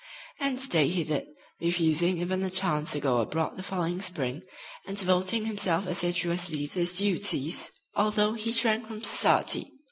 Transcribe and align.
And 0.39 0.59
stay 0.59 0.87
he 0.87 1.03
did, 1.03 1.27
refusing 1.59 2.17
even 2.17 2.41
a 2.41 2.49
chance 2.49 2.93
to 2.93 2.99
go 2.99 3.19
abroad 3.19 3.55
the 3.55 3.61
following 3.61 4.01
spring, 4.01 4.41
and 4.87 4.97
devoting 4.97 5.45
himself 5.45 5.85
assiduously 5.85 6.65
to 6.69 6.79
his 6.79 6.97
duties, 6.97 7.71
although 7.93 8.33
he 8.33 8.51
shrank 8.51 8.87
from 8.87 9.03
society. 9.03 9.71